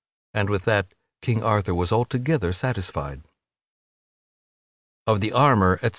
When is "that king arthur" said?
0.65-1.75